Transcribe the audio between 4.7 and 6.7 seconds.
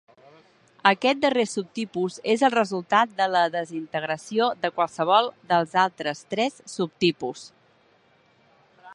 qualsevol dels altres tres